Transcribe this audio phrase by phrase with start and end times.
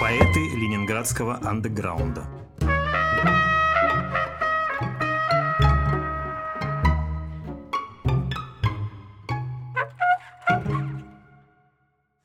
[0.00, 2.24] Поэты ленинградского андеграунда.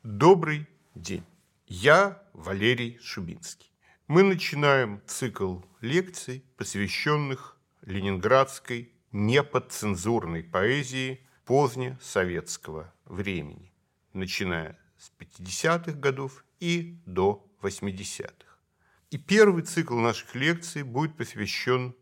[0.04, 1.26] Добрый день.
[1.68, 3.70] Я Валерий Шубинский.
[4.08, 13.74] Мы начинаем цикл лекций, посвященных ленинградской неподцензурной поэзии позднесоветского времени,
[14.14, 18.34] начиная с 50-х годов и до 80-х.
[19.12, 21.96] И первый цикл наших лекций будет посвящен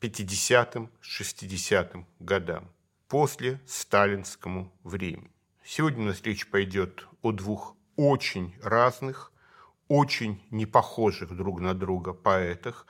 [0.00, 2.68] 50-м, 60-м годам,
[3.08, 5.30] после сталинскому времени.
[5.64, 9.32] Сегодня у нас речь пойдет о двух очень разных,
[9.88, 12.86] очень непохожих друг на друга поэтах,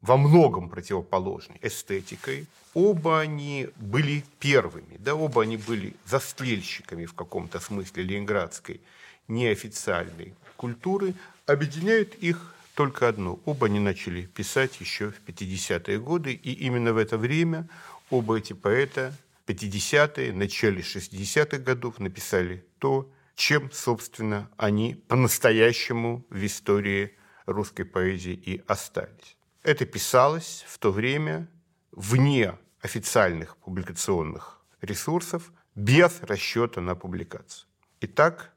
[0.00, 2.46] во многом противоположной эстетикой.
[2.74, 8.80] Оба они были первыми, да, оба они были застрельщиками в каком-то смысле ленинградской
[9.28, 11.14] неофициальной культуры.
[11.46, 13.40] Объединяет их только одно.
[13.44, 17.68] Оба они начали писать еще в 50-е годы, и именно в это время
[18.10, 19.14] оба эти поэта
[19.46, 28.62] 50-е, начале 60-х годов написали то, чем, собственно, они по-настоящему в истории русской поэзии и
[28.66, 29.36] остались.
[29.62, 31.48] Это писалось в то время
[31.92, 37.68] вне официальных публикационных ресурсов, без расчета на публикацию.
[38.00, 38.52] Итак,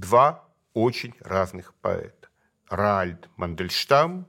[0.00, 2.28] два очень разных поэта.
[2.68, 4.26] Раальд Мандельштам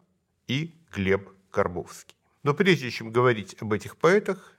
[0.48, 2.16] и Глеб Горбовский.
[2.44, 4.54] Но прежде чем говорить об этих поэтах,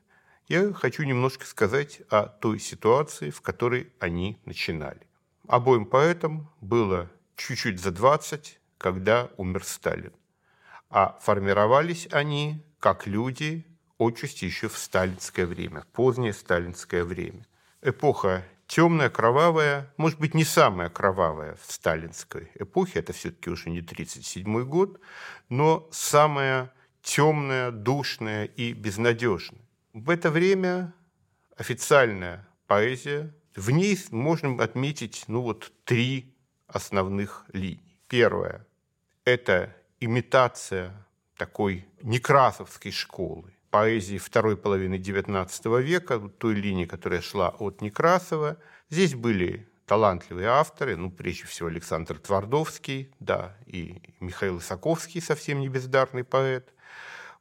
[0.49, 5.07] я хочу немножко сказать о той ситуации, в которой они начинали.
[5.47, 10.13] Обоим поэтам было чуть-чуть за 20, когда умер Сталин.
[10.89, 13.67] А формировались они как люди
[13.99, 17.47] отчасти еще в сталинское время, позднее сталинское время.
[17.83, 23.81] Эпоха темная, кровавая, может быть, не самая кровавая в сталинской эпохе, это все-таки уже не
[23.81, 25.01] 1937 год,
[25.49, 26.73] но самая
[27.03, 29.63] темная, душная и безнадежная.
[29.93, 30.93] В это время
[31.57, 36.35] официальная поэзия в ней можно отметить ну, вот, три
[36.67, 37.81] основных линии.
[38.09, 38.67] Первое–
[39.25, 40.93] это имитация
[41.37, 48.57] такой некрасовской школы, поэзии второй половины XIX века, той линии, которая шла от Некрасова.
[48.89, 55.69] Здесь были талантливые авторы, ну, прежде всего, Александр Твардовский, да, и Михаил Исаковский, совсем не
[55.69, 56.73] бездарный поэт.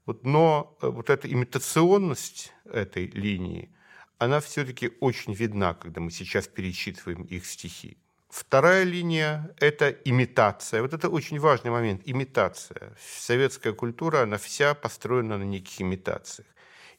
[0.06, 3.74] Вот, но э, вот эта имитационность этой линии,
[4.18, 7.98] она все-таки очень видна, когда мы сейчас перечитываем их стихи.
[8.36, 10.82] Вторая линия– это имитация.
[10.82, 12.94] Вот это очень важный момент– имитация.
[13.00, 16.46] Советская культура, она вся построена на неких имитациях.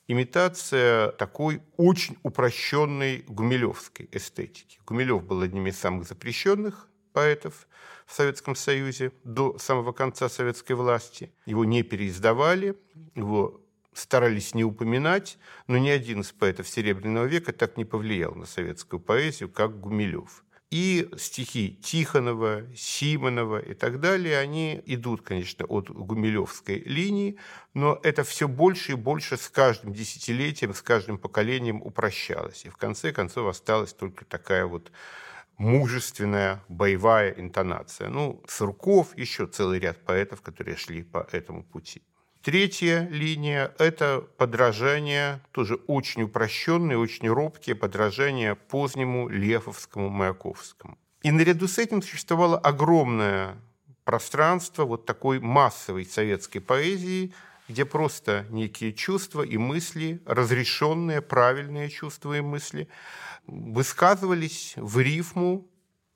[0.09, 4.79] Имитация такой очень упрощенной гумилевской эстетики.
[4.87, 7.69] Гумилев был одним из самых запрещенных поэтов
[8.07, 11.31] в Советском Союзе до самого конца советской власти.
[11.45, 12.79] Его не переиздавали,
[13.15, 13.61] его
[13.93, 15.37] старались не упоминать,
[15.67, 20.46] но ни один из поэтов Серебряного века так не повлиял на советскую поэзию, как Гумилев.
[20.79, 27.39] И стихи Тихонова, Симонова и так далее, они идут, конечно, от гумилевской линии,
[27.73, 32.67] но это все больше и больше с каждым десятилетием, с каждым поколением упрощалось.
[32.67, 34.93] И в конце концов осталась только такая вот
[35.57, 38.11] мужественная боевая интонация.
[38.11, 42.03] Ну, Сурков, еще целый ряд поэтов, которые шли по этому пути.
[42.47, 50.97] Третья линия– это подражание, тоже очень упрощенное, очень робкие подражание позднему Левовскому, Маяковскому.
[51.25, 53.57] И наряду с этим существовало огромное
[54.05, 57.35] пространство вот такой массовой советской поэзии,
[57.69, 62.87] где просто некие чувства и мысли, разрешенные, правильные чувства и мысли,
[63.49, 65.67] высказывались в рифму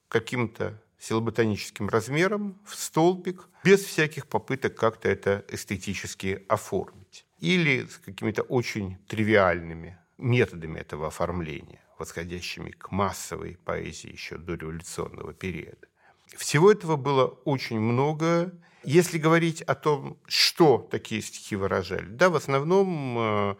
[0.07, 7.27] каким-то силоботаническим размером в столбик, без всяких попыток как-то это эстетически оформить.
[7.39, 15.33] Или с какими-то очень тривиальными методами этого оформления, восходящими к массовой поэзии еще до революционного
[15.33, 15.89] периода.
[16.37, 18.53] Всего этого было очень много.
[18.85, 23.57] Если говорить о том, что такие стихи выражали, да, в основном, э,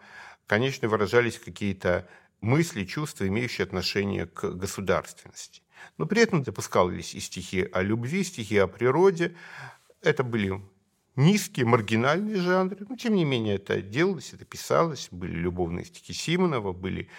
[0.47, 2.07] конечно, выражались какие-то
[2.39, 5.61] мысли, чувства, имеющие отношение к государственности.
[5.97, 9.35] Но при этом допускались и стихи о любви, стихи о природе.
[10.01, 10.61] Это были
[11.15, 15.09] низкие, маргинальные жанры, но тем не менее это делалось, это писалось.
[15.11, 17.09] Были любовные стихи Симонова, были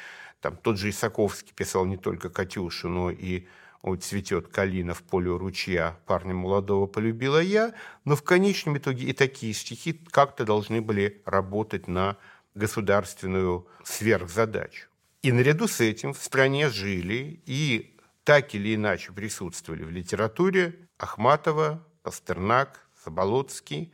[0.41, 3.47] там тот же Исаковский писал не только «Катюшу», но и
[3.83, 7.75] «Вот цветет калина в поле ручья, парня молодого полюбила я»,
[8.05, 12.17] но в конечном итоге и такие стихи как-то должны были работать на
[12.55, 14.89] государственную сверхзадачу.
[15.23, 17.92] И наряду с этим в стране жили и
[18.25, 20.89] так или иначе присутствовали в литературе.
[20.99, 23.93] Ахматова, Пастернак, Заболоцкий.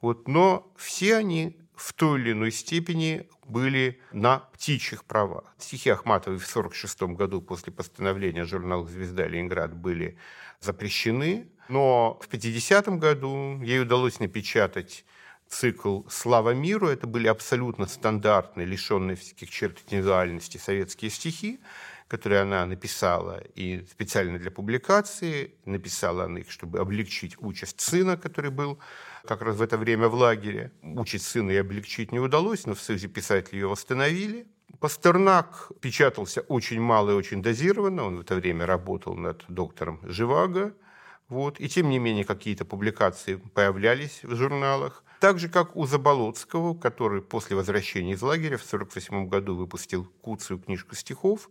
[0.00, 5.54] Вот, но все они в той или иной степени были на птичьих правах.
[5.58, 10.18] Стихи Ахматовой в 1946 году после постановления журнала «Звезда Ленинград» были
[10.60, 15.04] запрещены, но в 1950 году ей удалось напечатать
[15.48, 16.88] цикл «Слава миру».
[16.88, 21.60] Это были абсолютно стандартные, лишенные всяких черт индивидуальности советские стихи,
[22.08, 25.54] которые она написала и специально для публикации.
[25.64, 28.78] Написала она их, чтобы облегчить участь сына, который был
[29.24, 30.72] как раз в это время в лагере.
[30.82, 34.46] Учить сына и облегчить не удалось, но в Союзе писателей ее восстановили.
[34.78, 38.04] Пастернак печатался очень мало и очень дозированно.
[38.04, 40.74] Он в это время работал над доктором Живаго.
[41.28, 41.58] Вот.
[41.60, 45.02] И тем не менее какие-то публикации появлялись в журналах.
[45.18, 50.60] Так же, как у Заболоцкого, который после возвращения из лагеря в 1948 году выпустил куцую
[50.60, 51.48] книжку стихов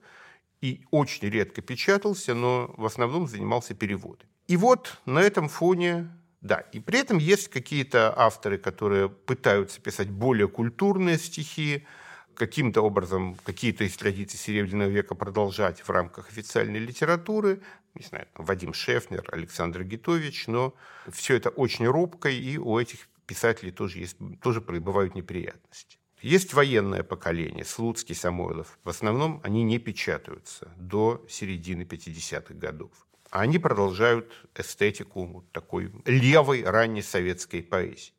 [0.65, 4.27] и очень редко печатался, но в основном занимался переводом.
[4.47, 6.09] И вот на этом фоне
[6.41, 11.87] да, и при этом есть какие-то авторы, которые пытаются писать более культурные стихи,
[12.35, 17.61] каким-то образом какие-то из традиций Серебряного века продолжать в рамках официальной литературы.
[17.95, 20.75] Не знаю, Вадим Шефнер, Александр Гитович, но
[21.11, 25.97] все это очень робко, и у этих писателей тоже, есть, тоже бывают неприятности.
[26.25, 28.79] Есть военное поколение, Слуцкий, Самойлов.
[28.83, 32.91] В основном они не печатаются до середины 50-х годов
[33.29, 38.13] а они продолжают эстетику вот такой левой ранней советской поэзии.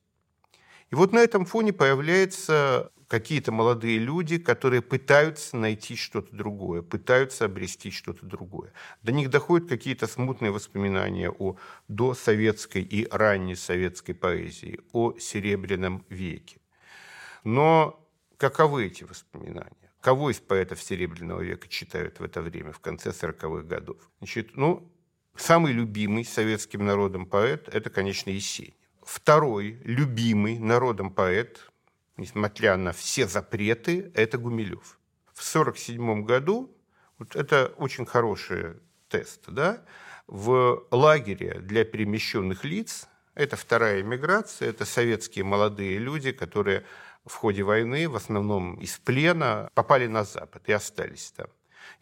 [0.90, 7.46] И вот на этом фоне появляются какие-то молодые люди, которые пытаются найти что-то другое, пытаются
[7.46, 8.74] обрести что-то другое.
[9.02, 11.56] До них доходят какие-то смутные воспоминания о
[11.88, 16.58] досоветской и ранней советской поэзии, о Серебряном веке.
[17.46, 18.04] Но
[18.38, 19.92] каковы эти воспоминания?
[20.00, 23.96] Кого из поэтов Серебряного века читают в это время, в конце 40-х годов?
[24.18, 24.92] Значит, ну,
[25.36, 28.74] Самый любимый советским народом поэт– это, конечно, Есенин.
[29.02, 31.70] Второй любимый народом поэт,
[32.16, 34.98] несмотря на все запреты, это Гумилев.
[35.34, 36.74] В 1947 году,
[37.18, 39.84] вот это очень хороший тест, да,
[40.26, 46.84] в лагере для перемещенных лиц, это вторая эмиграция, это советские молодые люди, которые
[47.26, 51.48] в ходе войны, в основном из плена, попали на Запад и остались там.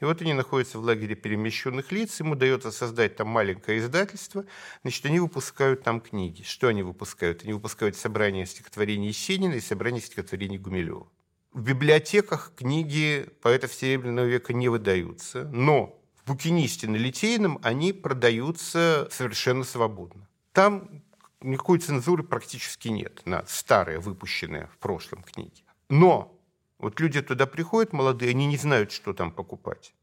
[0.00, 4.44] И вот они находятся в лагере перемещенных лиц, им удается создать там маленькое издательство,
[4.82, 6.42] значит, они выпускают там книги.
[6.42, 7.44] Что они выпускают?
[7.44, 11.08] Они выпускают собрание стихотворений Есенина и собрание стихотворений Гумилева.
[11.52, 19.08] В библиотеках книги поэтов Серебряного века не выдаются, но в букинисте на Литейном они продаются
[19.12, 20.26] совершенно свободно.
[20.52, 21.02] Там
[21.44, 25.62] никакой цензуры практически нет на старые, выпущенные в прошлом книги.
[25.88, 26.36] Но
[26.78, 29.94] вот люди туда приходят, молодые, они не знают, что там покупать.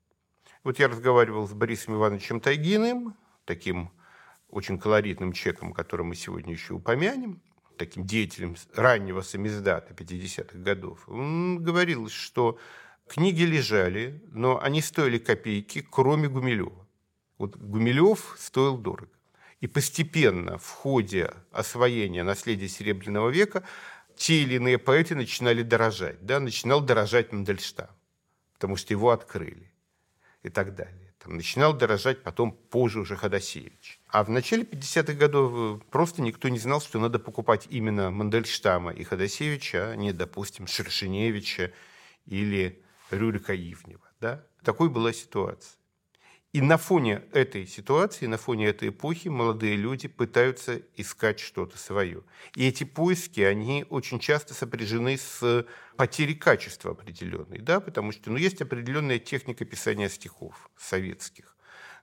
[0.64, 3.16] Вот я разговаривал с Борисом Ивановичем Тайгиным,
[3.46, 3.92] таким
[4.50, 7.42] очень колоритным человеком, которого мы сегодня еще упомянем,
[7.78, 11.10] таким деятелем раннего самиздата 50-х годов.
[11.10, 12.60] Он говорил, что
[13.08, 16.88] книги лежали, но они стоили копейки, кроме Гумилева.
[17.40, 19.12] Вот Гумилев стоил дорого.
[19.62, 23.64] И постепенно в ходе освоения наследия Серебряного века
[24.16, 26.26] те или иные поэты начинали дорожать.
[26.26, 26.40] Да?
[26.40, 27.90] Начинал дорожать Мандельштам,
[28.54, 29.72] потому что его открыли
[30.44, 31.14] и так далее.
[31.20, 34.00] Там начинал дорожать потом позже уже Ходосевич.
[34.08, 38.92] А в начале 50-х годов э, просто никто не знал, что надо покупать именно Мандельштама
[38.92, 41.72] и Ходосевича, а не, допустим, Шершеневича
[42.26, 44.10] или Рюрика Ивнева.
[44.20, 44.44] Да?
[44.64, 45.81] Такой была ситуация.
[46.54, 52.24] И на фоне этой ситуации, на фоне этой эпохи молодые люди пытаются искать что-то свое.
[52.56, 55.66] И эти поиски, они очень часто сопряжены с
[55.96, 61.56] потерей качества определенной, да, потому что ну, есть определенная техника писания стихов советских,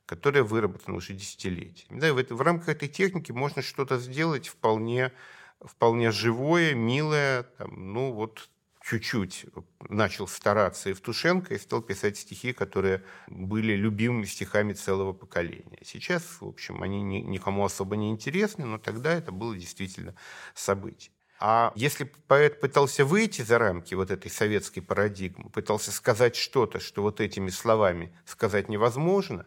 [0.06, 2.00] которая выработана уже десятилетиями.
[2.00, 5.12] Да, и в, это, в рамках этой техники можно что-то сделать вполне,
[5.60, 8.48] вполне живое, милое, там, ну вот
[8.88, 9.46] чуть-чуть
[9.88, 15.78] начал стараться Евтушенко и стал писать стихи, которые были любимыми стихами целого поколения.
[15.84, 20.14] Сейчас, в общем, они никому особо не интересны, но тогда это было действительно
[20.54, 21.12] событие.
[21.40, 27.02] А если поэт пытался выйти за рамки вот этой советской парадигмы, пытался сказать что-то, что
[27.02, 29.46] вот этими словами сказать невозможно,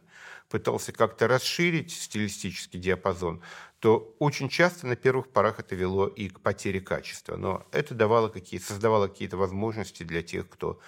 [0.50, 3.41] пытался как-то расширить стилистический диапазон,
[3.81, 7.35] то очень часто на первых порах это вело и к потере качества.
[7.35, 10.79] Но это давало какие, создавало какие-то возможности для тех, кто,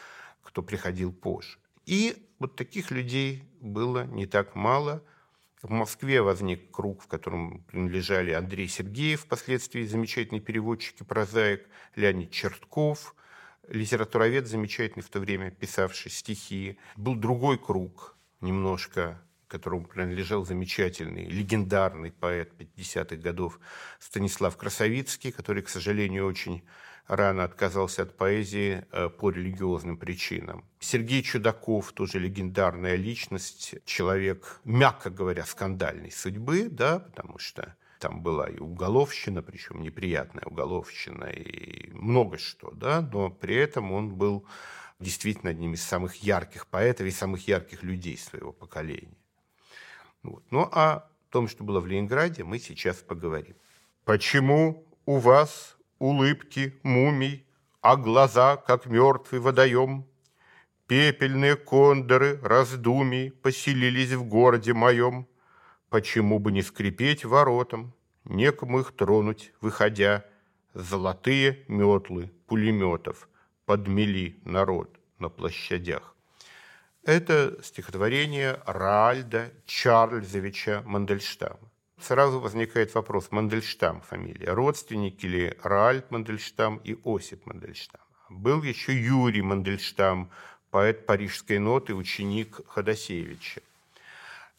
[0.44, 1.58] кто приходил позже.
[1.88, 5.04] И вот таких людей было не так мало.
[5.64, 12.30] В Москве возник круг, в котором принадлежали Андрей Сергеев, впоследствии замечательный переводчик и прозаик, Леонид
[12.30, 13.16] Чертков,
[13.70, 16.78] литературовед замечательный в то время, писавший стихи.
[16.96, 19.20] Был другой круг, немножко
[19.54, 23.60] которому принадлежал замечательный, легендарный поэт 50-х годов
[24.00, 26.64] Станислав Красовицкий, который, к сожалению, очень
[27.08, 30.66] рано отказался от поэзии э, по религиозным причинам.
[30.80, 38.50] Сергей Чудаков, тоже легендарная личность, человек, мягко говоря, скандальной судьбы, да, потому что там была
[38.50, 44.48] и уголовщина, причем неприятная уголовщина, и много что, да, но при этом он был
[45.00, 49.23] действительно одним из самых ярких поэтов и самых ярких людей своего поколения.
[50.24, 50.44] Вот.
[50.52, 53.56] Ну, а о том, что было в Ленинграде, мы сейчас поговорим.
[54.06, 57.46] Почему у вас улыбки мумий,
[57.82, 60.06] а глаза, как мертвый водоем?
[60.88, 65.28] Пепельные кондоры раздумий поселились в городе моем.
[65.90, 67.94] Почему бы не скрипеть воротам,
[68.26, 70.26] некому их тронуть, выходя,
[70.74, 73.30] Золотые метлы пулеметов
[73.68, 74.90] подмели народ
[75.20, 76.13] на площадях.
[77.06, 81.60] Это стихотворение Раальда Чарльзовича Мандельштама.
[82.00, 88.00] Сразу возникает вопрос, Мандельштам фамилия, родственники ли Раальд Мандельштам и Осип Мандельштам?
[88.30, 90.32] Был еще Юрий Мандельштам,
[90.72, 93.62] поэт парижской ноты, ученик Ходосевича.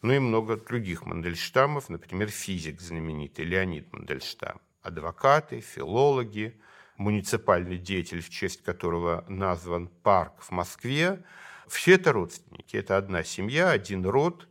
[0.03, 4.61] Ну и много других Мандельштамов, например, физик знаменитый Леонид Мандельштам.
[4.83, 6.55] Адвокаты, филологи,
[6.97, 11.23] муниципальный деятель, в честь которого назван парк в Москве.
[11.67, 14.47] Все это родственники, это одна семья, один род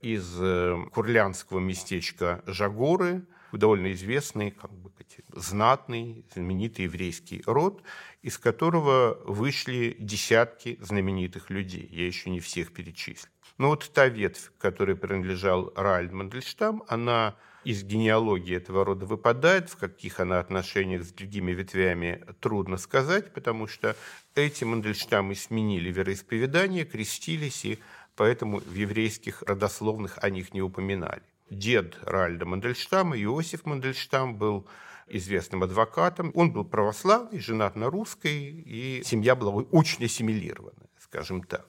[0.00, 4.90] из э, курлянского местечка Жагоры, довольно известный, как бы,
[5.32, 7.82] знатный, знаменитый еврейский род,
[8.22, 11.88] из которого вышли десятки знаменитых людей.
[11.90, 13.30] Я еще не всех перечислил.
[13.58, 19.76] Но вот та ветвь, которой принадлежал Ральд Мандельштам, она из генеалогии этого рода выпадает, в
[19.76, 23.96] каких она отношениях с другими ветвями, трудно сказать, потому что
[24.34, 27.78] эти Мандельштамы сменили вероисповедание, крестились, и
[28.16, 31.22] поэтому в еврейских родословных о них не упоминали.
[31.50, 34.66] Дед Ральда Мандельштама, Иосиф Мандельштам, был
[35.06, 36.32] известным адвокатом.
[36.34, 41.66] Он был православный, женат на русской, и семья была очень ассимилированная, скажем так.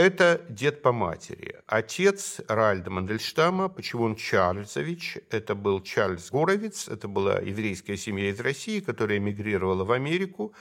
[0.00, 1.56] Это дед по матери.
[1.66, 8.40] Отец Ральда Мандельштама, почему он Чарльзович, это был Чарльз Горовиц, это была еврейская семья из
[8.40, 10.54] России, которая эмигрировала в Америку.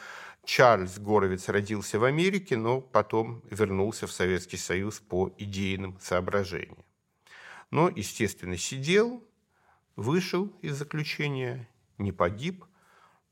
[0.44, 6.84] Чарльз Горовиц родился в Америке, но потом вернулся в Советский Союз по идейным соображениям.
[7.72, 9.24] Но, естественно, сидел,
[9.96, 12.66] вышел из заключения, не погиб,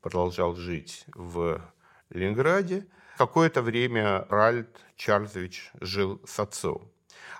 [0.00, 1.60] продолжал жить в
[2.08, 2.86] Ленинграде–
[3.18, 6.88] Какое-то время Ральд Чарльзович жил с отцом.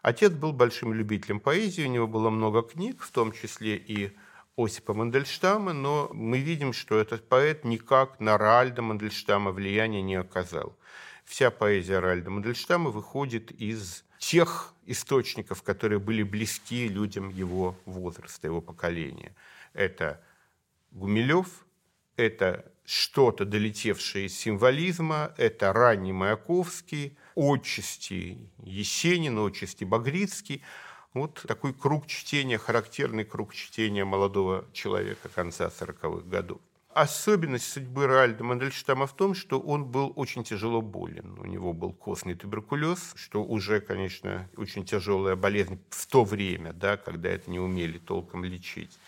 [0.03, 4.13] Отец был большим любителем поэзии, у него было много книг, в том числе и
[4.57, 10.77] Осипа Мандельштама, но мы видим, что этот поэт никак на Ральда Мандельштама влияния не оказал.
[11.25, 18.61] Вся поэзия Ральда Мандельштама выходит из тех источников, которые были близки людям его возраста, его
[18.61, 19.33] поколения.
[19.75, 20.21] Это
[20.91, 21.47] Гумилев,
[22.17, 30.63] это что-то, долетевшее из символизма, это ранний Маяковский, отчасти Есенин, отчасти Багрицкий.
[31.13, 36.61] Вот такой круг чтения, характерный круг чтения молодого человека конца 40-х годов.
[36.95, 41.39] Особенность судьбы Ральда Мандельштама в том, что он был очень тяжело болен.
[41.39, 46.97] У него был костный туберкулез, что уже, конечно, очень тяжелая болезнь в то время, да,
[46.97, 48.99] когда это не умели толком лечить.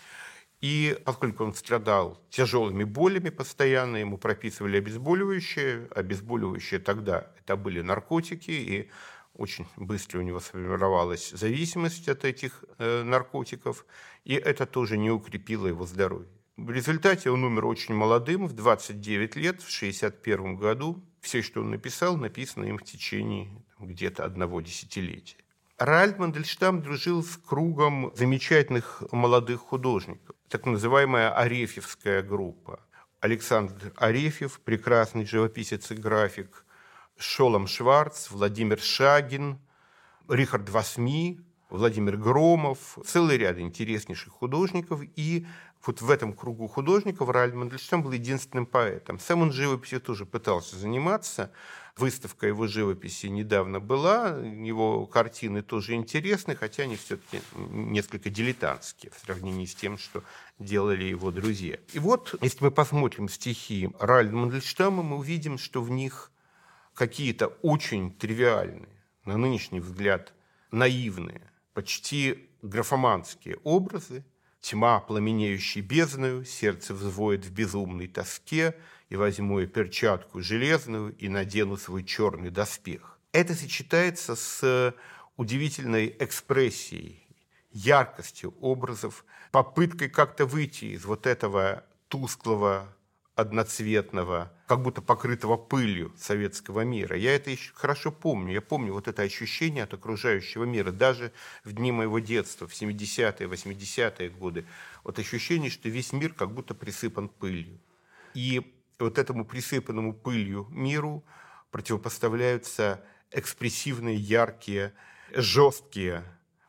[0.61, 5.89] И поскольку он страдал тяжелыми болями постоянно, ему прописывали обезболивающие.
[5.95, 8.91] Обезболивающие тогда это были наркотики, и
[9.35, 13.87] очень быстро у него сформировалась зависимость от этих э, наркотиков,
[14.25, 16.29] и это тоже не укрепило его здоровье.
[16.59, 21.03] В результате он умер очень молодым, в 29 лет, в 61 году.
[21.23, 25.39] Все, что он написал, написано им в течение где-то одного десятилетия.
[25.79, 32.81] Ральд Мандельштам дружил с кругом замечательных молодых художников так называемая Арефьевская группа.
[33.21, 36.65] Александр Арефьев, прекрасный живописец и график,
[37.17, 39.61] Шолом Шварц, Владимир Шагин,
[40.29, 45.03] Рихард Васми, Владимир Громов, целый ряд интереснейших художников.
[45.15, 45.47] И
[45.87, 49.21] вот в этом кругу художников Ральд Мандельштам был единственным поэтом.
[49.21, 51.53] Сам он живописью тоже пытался заниматься,
[51.97, 59.19] Выставка его живописи недавно была, его картины тоже интересны, хотя они все-таки несколько дилетантские в
[59.19, 60.23] сравнении с тем, что
[60.59, 61.79] делали его друзья.
[61.93, 66.31] И вот, если мы посмотрим стихи Ральда Мандельштама, мы увидим, что в них
[66.95, 68.89] какие-то очень тривиальные,
[69.25, 70.33] на нынешний взгляд,
[70.71, 71.43] наивные,
[71.75, 74.25] почти графоманские образы,
[74.61, 78.75] Тьма, пламенеющей бездною, сердце взвоет в безумной тоске,
[79.11, 83.19] и возьму я перчатку железную и надену свой черный доспех.
[83.33, 84.95] Это сочетается с
[85.37, 87.27] удивительной экспрессией
[87.73, 92.89] яркостью образов, попыткой как-то выйти из вот этого тусклого,
[93.35, 97.17] одноцветного, как будто покрытого пылью советского мира.
[97.17, 98.53] Я это еще хорошо помню.
[98.55, 100.91] Я помню вот это ощущение от окружающего мира.
[100.93, 101.33] Даже
[101.65, 104.67] в дни моего детства, в 70-е, 80-е годы.
[105.05, 107.81] Вот ощущение, что весь мир как будто присыпан пылью.
[108.35, 111.25] И вот этому присыпанному пылью миру
[111.71, 114.93] противопоставляются экспрессивные, яркие,
[115.33, 116.25] жесткие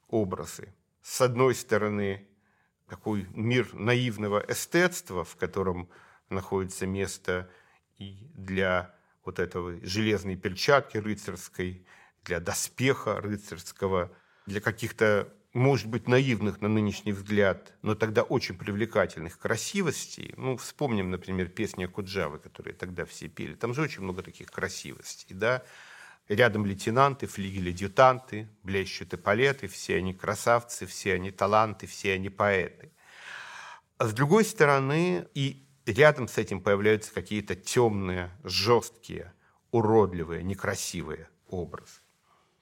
[0.08, 0.74] образы.
[1.02, 2.28] С одной стороны,
[2.88, 5.90] такой мир наивного эстетства, в котором
[6.30, 7.50] находится место
[7.98, 11.86] и для вот этого железной перчатки рыцарской,
[12.24, 14.12] для доспеха рыцарского,
[14.46, 20.34] для каких-то, может быть, наивных на нынешний взгляд, но тогда очень привлекательных красивостей.
[20.38, 23.56] Ну, вспомним, например, песни Куджавы, которые тогда все пели.
[23.56, 25.64] Там же очень много таких красивостей, да.
[26.30, 32.94] Рядом лейтенанты, флигели-адъютанты, блещут эполеты, все они красавцы, все они таланты, все они поэты.
[33.98, 39.34] А с другой стороны, и рядом с этим появляются какие-то темные, жесткие,
[39.72, 42.00] уродливые, некрасивые образы.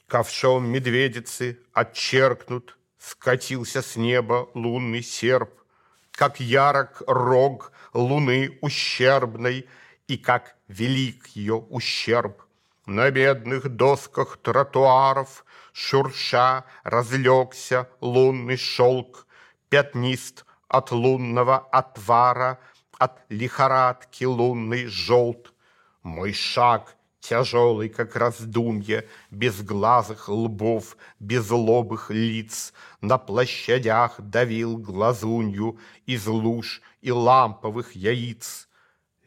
[0.07, 5.51] Ковшом медведицы отчеркнут, скатился с неба лунный серп,
[6.11, 9.67] как ярок рог луны ущербной
[10.07, 12.43] и как велик ее ущерб.
[12.85, 19.27] На бедных досках тротуаров шурша разлегся лунный шелк,
[19.69, 22.59] пятнист от лунного отвара,
[22.97, 25.53] от лихорадки лунный желт.
[26.03, 35.79] Мой шаг тяжелый, как раздумье, без глазых лбов, без лобых лиц, на площадях давил глазунью
[36.05, 38.67] из луж и ламповых яиц.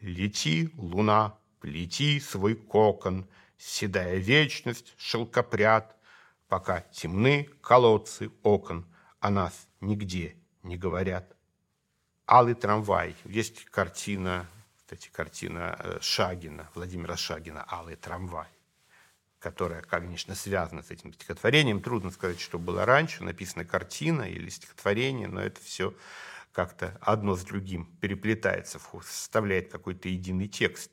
[0.01, 5.95] Лети, луна, плети свой кокон, седая вечность, шелкопряд,
[6.47, 8.85] пока темны колодцы окон,
[9.19, 11.35] о нас нигде не говорят.
[12.27, 13.15] Алый трамвай.
[13.25, 14.47] Есть картина,
[14.85, 18.49] кстати, картина э, Шагина, Владимира Шагина «Алый трамвай»,
[19.39, 21.81] которая, конечно, связана с этим стихотворением.
[21.81, 25.93] Трудно сказать, что было раньше, написана картина или стихотворение, но это все
[26.51, 30.91] как-то одно с другим переплетается, составляет какой-то единый текст.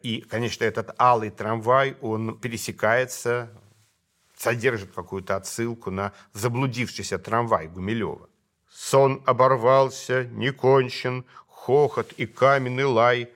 [0.00, 3.50] И, конечно, этот алый трамвай, он пересекается,
[4.34, 8.30] содержит какую-то отсылку на заблудившийся трамвай Гумилева.
[8.70, 11.26] Сон оборвался, не кончен,
[11.66, 13.28] хохот и каменный лай.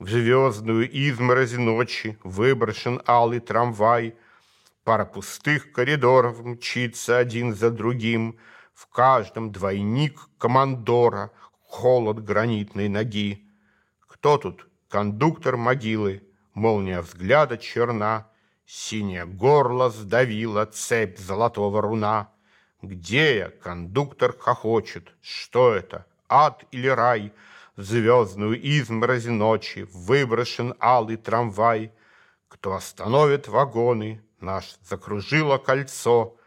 [0.00, 4.14] В звездную изморозь ночи выброшен алый трамвай.
[4.84, 8.36] Пара пустых коридоров мчится один за другим.
[8.74, 11.30] В каждом двойник командора,
[11.62, 13.46] холод гранитной ноги.
[14.08, 14.68] Кто тут?
[14.88, 16.22] Кондуктор могилы,
[16.54, 18.26] молния взгляда черна,
[18.66, 22.28] Синее горло сдавила цепь золотого руна.
[22.82, 23.50] Где я?
[23.50, 25.14] Кондуктор хохочет.
[25.22, 26.04] Что это?
[26.28, 27.32] Ад или рай?
[27.76, 31.92] В звездную изморозь ночи Выброшен алый трамвай.
[32.48, 34.22] Кто остановит вагоны?
[34.40, 36.38] Наш закружило кольцо.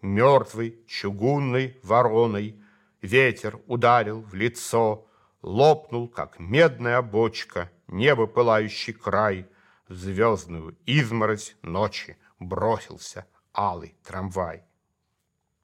[0.00, 2.58] Мертвый чугунной вороной
[3.02, 5.06] Ветер ударил в лицо.
[5.42, 9.46] Лопнул, как медная бочка, Небо пылающий край.
[9.88, 14.62] В звездную изморозь ночи Бросился алый трамвай.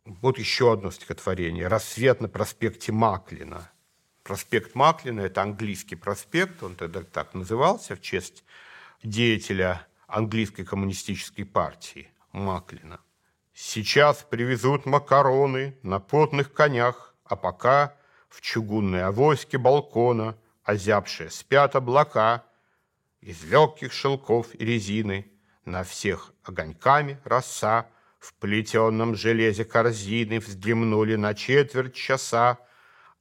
[0.05, 1.69] Вот еще одно стихотворение.
[1.69, 3.71] «Рассвет на проспекте Маклина».
[4.25, 8.43] Проспект Маклина– это английский проспект, он тогда так назывался в честь
[9.03, 13.01] деятеля английской коммунистической партии Маклина.
[13.53, 17.95] Сейчас привезут макароны на потных конях, а пока
[18.31, 22.47] в чугунной авоське балкона озябшие спят облака
[23.21, 25.31] из легких шелков и резины,
[25.67, 32.59] на всех огоньками роса, в плетеном железе корзины вздремнули на четверть часа,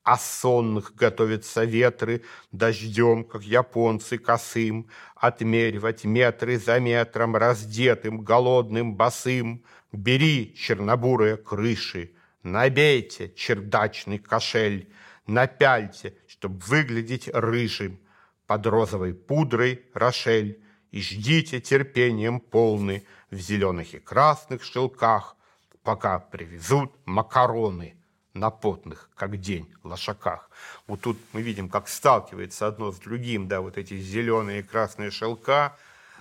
[0.04, 9.64] а сонных готовятся ветры дождем, как японцы косым, отмеривать метры за метром раздетым, голодным, босым.
[9.94, 14.90] Бери, чернобурые крыши, набейте чердачный кошель,
[15.28, 18.00] напяльте, чтоб выглядеть рыжим,
[18.46, 20.62] под розовой пудрой рошель,
[20.92, 25.36] и ждите терпением полный в зеленых и красных шелках,
[25.84, 27.96] пока привезут макароны
[28.34, 30.50] на потных, как день, лошаках.
[30.88, 35.12] Вот тут мы видим, как сталкивается одно с другим, да, вот эти зеленые и красные
[35.12, 35.78] шелка,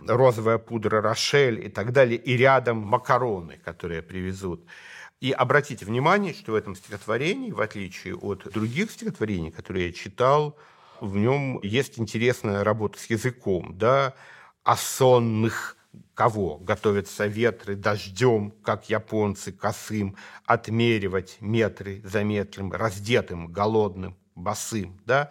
[0.06, 4.64] розовая пудра Рошель и так далее, и рядом макароны, которые привезут.
[5.20, 10.58] И обратите внимание, что в этом стихотворении, в отличие от других стихотворений, которые я читал,
[11.00, 14.14] в нем есть интересная работа с языком, да,
[14.64, 15.76] о сонных
[16.14, 16.58] кого?
[16.58, 25.30] Готовятся ветры дождем, как японцы, косым, отмеривать метры за метром, раздетым, голодным, босым, да?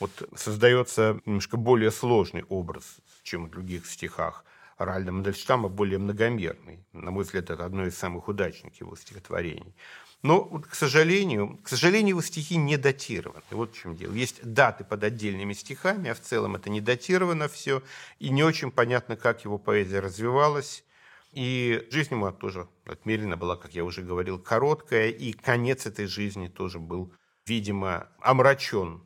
[0.00, 4.44] Вот создается немножко более сложный образ, чем в других стихах.
[4.78, 6.84] Ральда Мандельштама более многомерный.
[6.92, 9.74] На мой взгляд, это одно из самых удачных его стихотворений.
[10.22, 13.42] Но, вот, к сожалению, к сожалению, его стихи не датированы.
[13.50, 14.12] Вот в чем дело.
[14.12, 17.82] Есть даты под отдельными стихами, а в целом это не датировано все,
[18.20, 20.84] и не очень понятно, как его поэзия развивалась.
[21.32, 26.46] И жизнь ему тоже отмерена была, как я уже говорил, короткая, и конец этой жизни
[26.46, 27.12] тоже был,
[27.46, 29.02] видимо, омрачен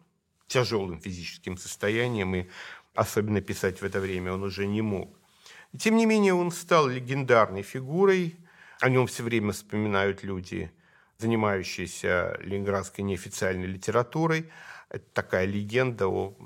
[0.49, 2.47] тяжелым физическим состоянием, и
[2.95, 5.17] особенно писать в это время он уже не мог.
[5.79, 8.37] Тем не менее, он стал легендарной фигурой,
[8.81, 10.71] о нем все время вспоминают люди–
[11.19, 14.51] занимающийся ленинградской неофициальной литературой.
[14.89, 16.37] Это такая легенда о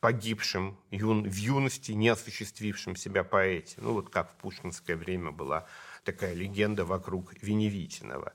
[0.00, 3.76] погибшем юн, в юности, не осуществившем себя поэте.
[3.78, 5.66] Ну, вот как в пушкинское время была
[6.04, 8.32] такая легенда вокруг Веневитинова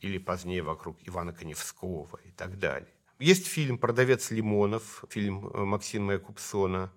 [0.00, 2.88] или позднее вокруг Ивана Коневского и так далее.
[3.18, 6.92] Есть фильм «Продавец лимонов», фильм э, Максима Якубсона,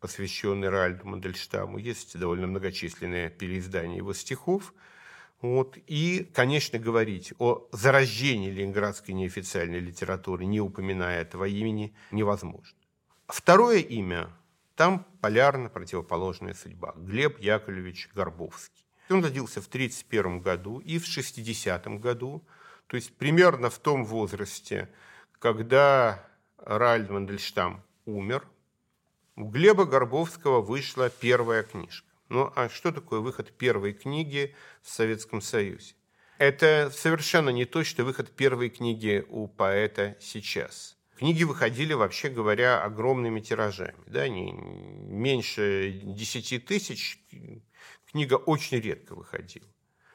[0.00, 1.78] посвященный Ральду Мандельштаму.
[1.78, 4.74] Есть довольно многочисленные переиздания его стихов–
[5.42, 5.76] вот.
[5.88, 12.78] И, конечно, говорить о зарождении ленинградской неофициальной литературы, не упоминая этого имени, невозможно.
[13.26, 14.30] Второе имя,
[14.76, 16.94] там полярно противоположная судьба.
[16.96, 18.86] Глеб Яковлевич Горбовский.
[19.10, 22.46] Он родился в 1931 году и в 60 году,
[22.86, 24.88] то есть примерно в том возрасте,
[25.38, 26.24] когда
[26.58, 28.46] Ральд Мандельштам умер,
[29.34, 32.06] у Глеба Горбовского вышла первая книжка.
[32.32, 35.92] Ну а что такое выход первой книги в Советском Союзе?
[36.38, 40.96] Это совершенно не то, что выход первой книги у поэта сейчас.
[41.18, 43.98] Книги выходили, вообще говоря, огромными тиражами.
[44.06, 47.22] Да, не, меньше 10 тысяч
[48.10, 49.68] книга очень редко выходила.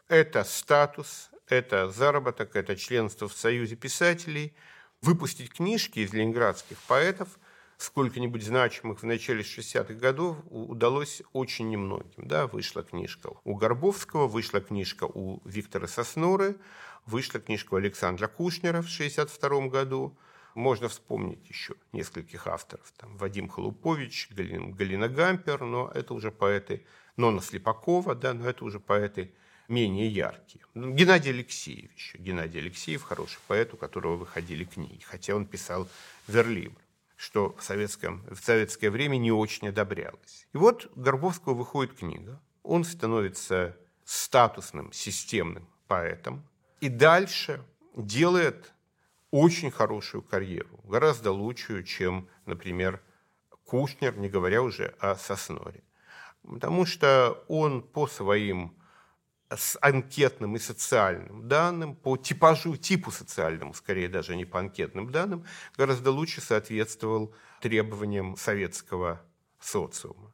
[0.07, 4.55] Это статус, это заработок, это членство в Союзе писателей.
[5.03, 7.37] Выпустить книжки из ленинградских поэтов–
[7.77, 12.27] сколько-нибудь значимых в начале 60-х годов удалось очень немногим.
[12.27, 16.57] Да, вышла книжка у Горбовского, вышла книжка у Виктора Сосноры,
[17.05, 20.17] вышла книжка у Александра Кушнера в 62 году.
[20.55, 22.91] Можно вспомнить еще нескольких авторов.
[22.97, 26.83] Там Вадим Холупович, Галина, Галина Гампер, но это уже поэты,
[27.15, 29.31] Нона Слепакова, да, но это уже поэты
[29.67, 30.65] менее яркие.
[30.73, 32.17] Геннадий Алексеев еще.
[32.17, 35.87] Геннадий Алексеев, хороший поэт, у которого выходили книги, хотя он писал
[36.27, 36.81] верлибр
[37.17, 40.47] что в, советском, в советское время не очень одобрялось.
[40.53, 43.75] И вот Горбовского выходит книга, он становится
[44.05, 46.47] статусным, системным поэтом,
[46.79, 47.61] и дальше
[47.95, 48.71] делает
[49.31, 53.01] очень хорошую карьеру, гораздо лучшую, чем, например,
[53.65, 55.83] Кушнер, не говоря уже о Сосноре.
[56.43, 58.76] Потому что он по своим
[59.55, 65.45] с анкетным и социальным данным, по типажу, типу социальному, скорее даже не по анкетным данным,
[65.77, 69.21] гораздо лучше соответствовал требованиям советского
[69.59, 70.33] социума,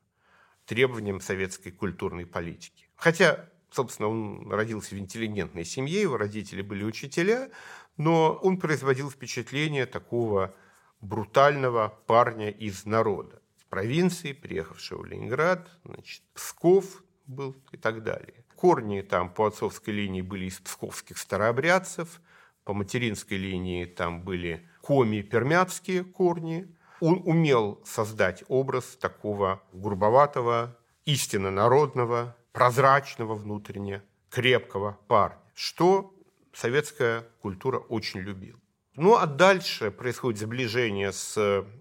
[0.66, 2.90] требованиям советской культурной политики.
[2.96, 7.52] Хотя, собственно, он родился в интеллигентной семье, его родители были учителя,
[7.98, 10.56] но он производил впечатление такого
[11.02, 18.43] брутального парня из народа, из провинции, приехавшего в Ленинград, значит, Псков был и так далее.
[18.64, 22.22] Корни там по отцовской линии были из псковских старообрядцев,
[22.64, 26.74] по материнской линии там были коми-пермятские корни.
[27.02, 36.16] Он умел создать образ такого грубоватого, истинно народного, прозрачного внутренне, крепкого парня, что
[36.54, 38.63] советская культура очень любила.
[38.96, 41.36] Ну а дальше происходит сближение с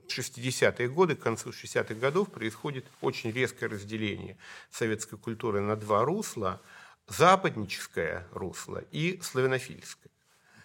[0.08, 4.38] 60-е годы, к концу 60-х годов происходит очень резкое разделение
[4.70, 6.60] советской культуры на два русла–
[7.08, 10.10] западническое русло и славянофильское.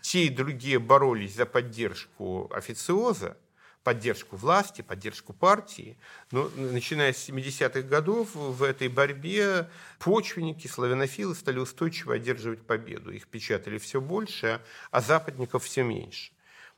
[0.02, 3.38] Те и другие боролись за поддержку официоза,
[3.84, 5.98] поддержку власти, поддержку партии.
[6.32, 13.12] Но начиная с 70-х годов в этой борьбе почвенники, славянофилы стали устойчиво одерживать победу.
[13.12, 16.32] Их печатали все больше, а западников все меньше.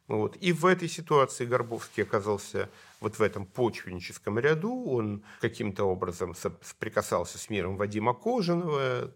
[0.10, 0.36] Вот.
[0.38, 2.68] И в этой ситуации Горбовский оказался
[3.00, 4.84] вот в этом почвенническом ряду.
[4.86, 9.12] Он каким-то образом соприкасался с миром Вадима Кожаного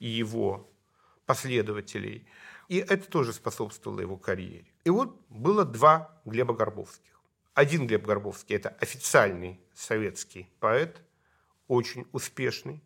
[0.00, 0.68] и его
[1.26, 2.26] последователей.
[2.68, 4.66] И это тоже способствовало его карьере.
[4.82, 7.20] И вот было два Глеба Горбовских.
[7.54, 11.00] Один Глеб Горбовский– это официальный советский поэт,
[11.68, 12.82] очень успешный.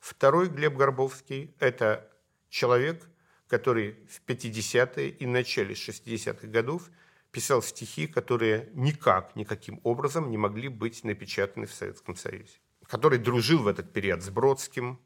[0.00, 2.10] Второй Глеб Горбовский– это
[2.50, 3.08] человек,
[3.52, 6.90] который в 50-е и начале 60-х годов
[7.30, 12.56] писал стихи, которые никак, никаким образом не могли быть напечатаны в Советском Союзе.
[12.88, 14.98] который дружил в этот период с Бродским,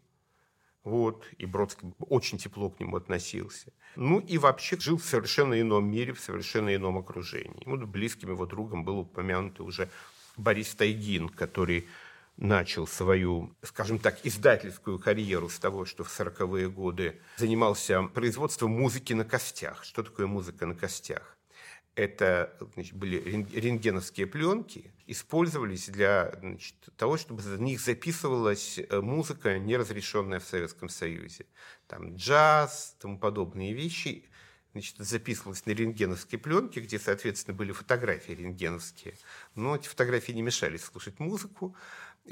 [0.84, 3.72] вот, и Бродский очень тепло к нему относился.
[3.96, 7.64] Ну и вообще жил в совершенно ином мире, в совершенно ином окружении.
[7.66, 9.90] Вот близким его другом был упомянутый уже
[10.36, 11.88] Борис Тайгин, который
[12.36, 19.12] начал свою, скажем так, издательскую карьеру с того, что в 40-е годы занимался производством музыки
[19.14, 19.84] на костях.
[19.84, 21.36] Что такое музыка на костях?
[21.94, 23.16] Это значит, были
[23.54, 30.44] рентгеновские пленки, использовались для значит, того, чтобы за них записывалась э, музыка, не разрешенная в
[30.44, 31.46] Советском Союзе.
[31.86, 34.28] Там джаз, тому подобные вещи
[34.72, 39.14] значит, записывалось на рентгеновской пленке, где, соответственно, были фотографии рентгеновские.
[39.54, 41.74] Но эти фотографии не мешали слушать музыку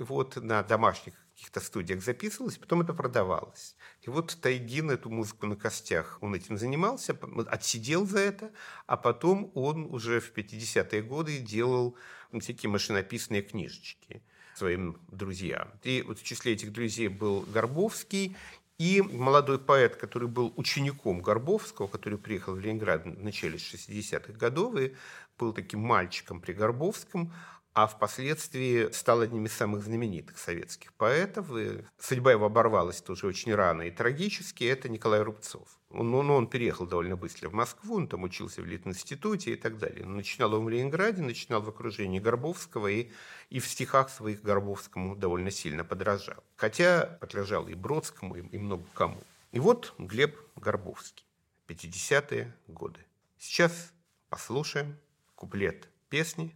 [0.03, 3.77] вот на домашних каких-то студиях записывалось, потом это продавалось.
[4.03, 8.53] И вот Тайгин эту музыку на костях, он этим занимался, отсидел за это,
[8.87, 11.97] а потом он уже в 50-е годы делал
[12.39, 14.23] всякие машинописные книжечки
[14.55, 15.73] своим друзьям.
[15.83, 18.37] И вот в числе этих друзей был Горбовский
[18.79, 24.77] и молодой поэт, который был учеником Горбовского, который приехал в Ленинград в начале 60-х годов
[24.77, 24.95] и
[25.39, 27.33] был таким мальчиком при Горбовском,
[27.75, 31.55] а впоследствии стал одним из самых знаменитых советских поэтов.
[31.57, 34.63] И судьба его оборвалась тоже очень рано и трагически.
[34.63, 35.69] Это Николай Рубцов.
[35.91, 39.79] Он, он, он переехал довольно быстро в Москву, он там учился в Литинституте и так
[39.79, 40.07] далее.
[40.07, 43.11] Начинал он в Ленинграде, начинал в окружении Горбовского и,
[43.51, 46.43] и в стихах своих Горбовскому довольно сильно подражал.
[46.57, 49.21] Хотя подражал и Бродскому, и, и много кому.
[49.51, 51.25] И вот Глеб Горбовский,
[51.69, 53.01] 50-е годы.
[53.39, 53.93] Сейчас
[54.29, 54.97] послушаем
[55.35, 56.55] куплет песни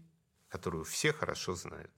[0.48, 1.92] которую все хорошо знают.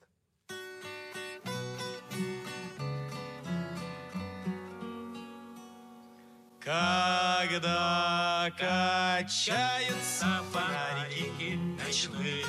[6.62, 12.44] Когда качаются фонарики ночные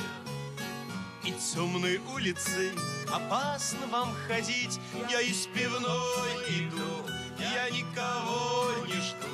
[1.23, 2.71] И темные улицы,
[3.09, 7.09] опасно вам ходить Я из пивной иду,
[7.39, 9.27] я никого не жду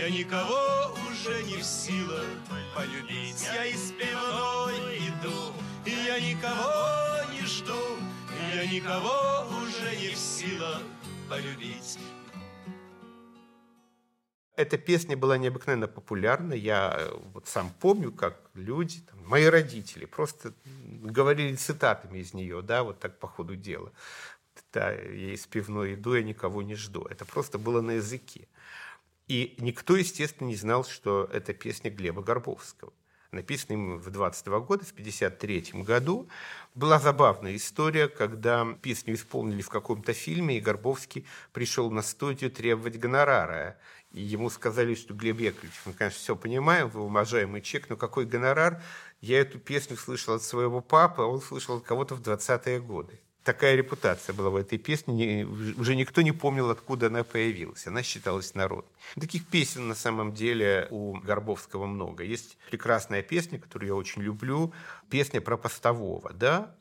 [0.00, 2.26] Я никого уже не в силах
[2.74, 7.98] полюбить Я из пивной иду, и я никого не жду,
[8.54, 10.82] я никого уже не в силах
[11.28, 11.98] полюбить.
[14.54, 16.52] Эта песня была необыкновенно популярна.
[16.52, 20.52] Я э, вот сам помню, как люди, там, мои родители, просто
[21.02, 23.92] говорили цитатами из нее, да, вот так по ходу дела.
[24.72, 27.04] Да, я из пивной иду, я никого не жду.
[27.06, 28.46] Это просто было на языке.
[29.26, 32.92] И никто, естественно, не знал, что это песня Глеба Горбовского
[33.32, 36.28] написанный им в 22 года, в 53 году.
[36.74, 42.98] Была забавная история, когда песню исполнили в каком-то фильме, и Горбовский пришел на студию требовать
[42.98, 43.78] гонорара.
[44.12, 48.26] И ему сказали, что Глеб Яковлевич, мы, конечно, все понимаем, вы уважаемый чек, но какой
[48.26, 48.82] гонорар?
[49.22, 53.18] Я эту песню слышал от своего папы, а он слышал от кого-то в 20-е годы
[53.44, 55.44] такая репутация была в этой песне.
[55.44, 57.86] Уже никто не помнил, откуда она появилась.
[57.86, 58.92] Она считалась народной.
[59.14, 62.24] Таких песен на самом деле у Горбовского много.
[62.24, 64.72] Есть прекрасная песня, которую я очень люблю.
[65.10, 66.32] Песня про постового.
[66.32, 66.74] Да?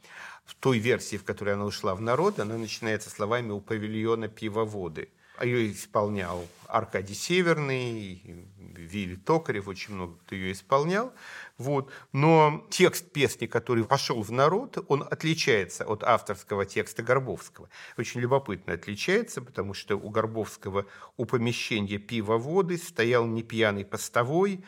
[0.46, 5.10] В той версии, в которой она ушла в народ, она начинается словами «У павильона пивоводы».
[5.42, 8.46] Ее исполнял Аркадий Северный,
[8.82, 11.14] Вилли Токарев, очень много кто ее исполнял.
[11.58, 11.92] Вот.
[12.12, 17.70] Но текст песни, который пошел в народ, он отличается от авторского текста Горбовского.
[17.98, 20.86] Очень любопытно отличается, потому что у Горбовского
[21.18, 24.64] у помещения пива воды стоял не пьяный постовой,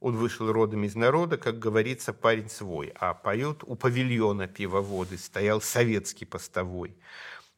[0.00, 5.60] он вышел родом из народа, как говорится, парень свой, а поет у павильона пивоводы стоял
[5.60, 6.96] советский постовой.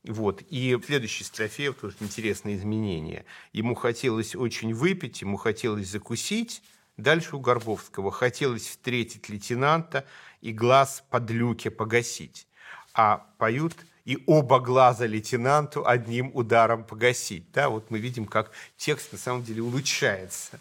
[0.04, 0.42] Вот.
[0.48, 3.24] И в следующей строфе тоже интересное изменение.
[3.52, 6.62] Ему хотелось очень выпить, ему хотелось закусить.
[6.96, 10.04] Дальше у Горбовского хотелось встретить лейтенанта
[10.40, 12.46] и глаз под люке погасить.
[12.94, 17.50] А поют и оба глаза лейтенанту одним ударом погасить.
[17.52, 20.58] Да, вот мы видим, как текст на самом деле улучшается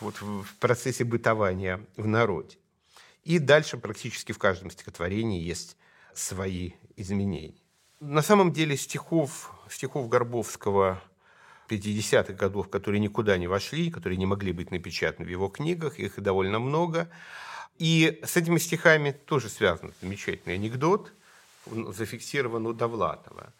[0.00, 2.56] вот в процессе бытования в народе.
[3.24, 5.76] И дальше практически в каждом стихотворении есть
[6.14, 7.54] свои изменения.
[8.00, 11.02] На самом деле стихов, стихов Горбовского
[11.68, 16.18] 50-х годов, которые никуда не вошли, которые не могли быть напечатаны в его книгах, их
[16.18, 17.10] довольно много.
[17.76, 21.12] И с этими стихами тоже связан замечательный анекдот,
[21.66, 23.52] зафиксирован у Довлатова,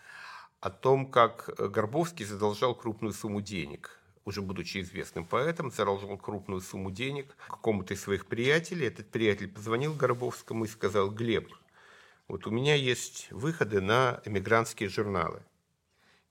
[0.61, 6.91] о том, как Горбовский задолжал крупную сумму денег уже будучи известным поэтом, задолжал крупную сумму
[6.91, 8.87] денег какому-то из своих приятелей.
[8.87, 11.53] Этот приятель позвонил Горбовскому и сказал, Глеб,
[12.31, 15.43] вот у меня есть выходы на эмигрантские журналы.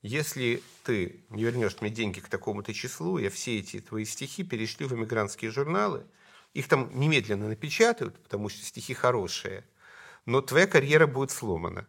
[0.00, 4.88] Если ты не вернешь мне деньги к такому-то числу, я все эти твои стихи перешлю
[4.88, 6.06] в эмигрантские журналы.
[6.54, 9.62] Их там немедленно напечатают, потому что стихи хорошие,
[10.24, 11.86] но твоя карьера будет сломана.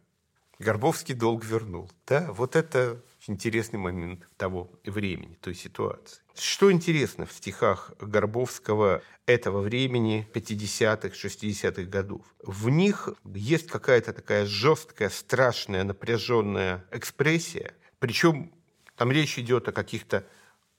[0.61, 1.89] Горбовский долг вернул.
[2.05, 6.21] Да, вот это интересный момент того времени, той ситуации.
[6.35, 12.21] Что интересно в стихах Горбовского этого времени, 50-х, 60-х годов?
[12.43, 17.73] В них есть какая-то такая жесткая, страшная, напряженная экспрессия.
[17.97, 18.51] Причем
[18.95, 20.27] там речь идет о каких-то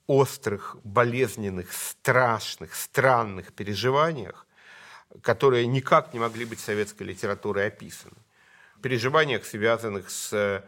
[0.07, 4.47] острых, болезненных, страшных, странных переживаниях,
[5.23, 8.14] которые никак не могли быть советской литературой описаны.
[8.83, 10.64] Переживаниях, связанных с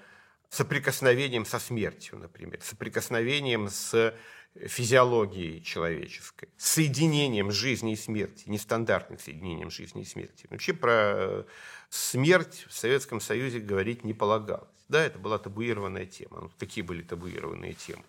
[0.48, 4.14] соприкосновением со смертью, например, соприкосновением с
[4.55, 10.46] физиологией человеческой, соединением жизни и смерти, нестандартным соединением жизни и смерти.
[10.48, 11.44] Вообще про
[11.90, 14.68] смерть в Советском Союзе говорить не полагалось.
[14.88, 16.42] Да, это была табуированная тема.
[16.42, 18.05] Ну, какие были табуированные темы?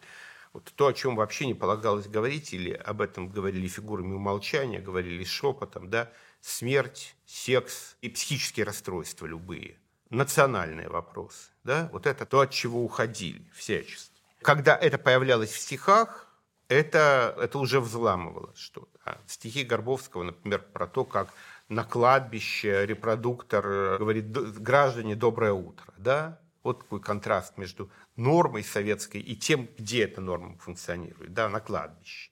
[0.54, 5.24] Вот то, о чем вообще не полагалось говорить, или об этом говорили фигурами умолчания, говорили
[5.24, 9.78] шепотом, да, смерть, секс и психические расстройства любые,
[10.16, 14.22] национальные вопросы, да, вот это то, от чего уходили всячески.
[14.42, 16.28] Когда это появлялось в стихах,
[16.68, 19.00] это, это уже взламывало что-то.
[19.06, 21.30] А стихи Горбовского, например, про то, как
[21.70, 25.94] на кладбище репродуктор э, говорит «граждане, доброе утро».
[25.98, 26.40] Да?
[26.64, 32.32] Вот такой контраст между нормой советской и тем, где эта норма функционирует, да, на кладбище.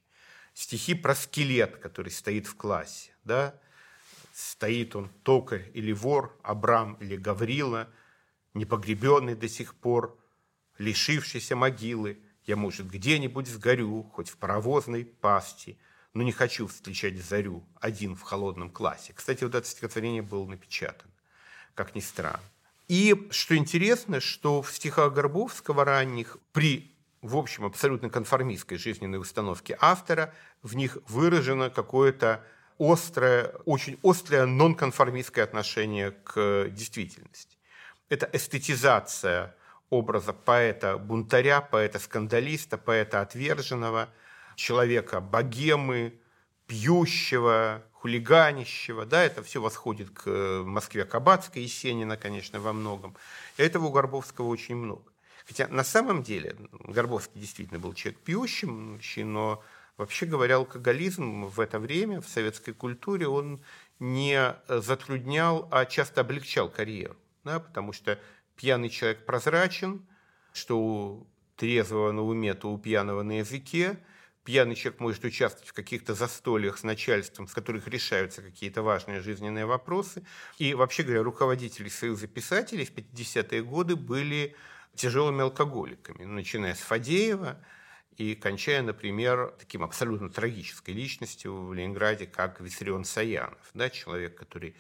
[0.54, 3.12] Стихи про скелет, который стоит в классе.
[3.24, 3.56] Да?
[4.34, 7.88] Стоит он токарь или вор, Абрам или Гаврила,
[8.54, 10.20] непогребенный до сих пор,
[10.78, 15.78] лишившийся могилы– я, может, где-нибудь сгорю, хоть в паровозной пасти,
[16.14, 19.14] но не хочу встречать зарю один в холодном классе.
[19.14, 21.12] Кстати, вот это стихотворение было напечатано,
[21.74, 22.44] как ни странно.
[22.90, 26.90] И что интересно, что в стихах Горбовского ранних при
[27.22, 32.46] в общем, абсолютно конформистской жизненной установке автора, в них выражено какое-то
[32.80, 37.58] острое, очень острое нонконформистское отношение к действительности.
[38.10, 39.56] Это эстетизация
[39.90, 44.10] образа поэта-бунтаря, поэта-скандалиста, поэта-отверженного,
[44.56, 46.20] человека богемы,
[46.68, 49.06] пьющего, хулиганищего.
[49.06, 53.16] Да, это все восходит к э, Москве Кабацкой, Есенина, конечно, во многом.
[53.58, 55.12] Этого у Горбовского очень много.
[55.46, 59.64] Хотя на самом деле Горбовский действительно был человек пьющий, но
[59.98, 63.64] вообще говоря, алкоголизм в это время в советской культуре он
[64.00, 67.16] не затруднял, а часто облегчал карьеру.
[67.44, 68.20] Да, потому что
[68.56, 70.06] пьяный человек прозрачен,
[70.54, 73.98] что у трезвого на уме, то у пьяного на языке.
[74.44, 79.66] Пьяный человек может участвовать в каких-то застольях с начальством, с которых решаются какие-то важные жизненные
[79.66, 80.26] вопросы.
[80.58, 84.56] И вообще говоря, руководители Союза писателей в 50-е годы были
[84.96, 87.58] тяжелыми алкоголиками, начиная с Фадеева
[88.18, 94.76] и кончая, например, таким абсолютно трагической личностью в Ленинграде, как Виссарион Саянов, да, человек, который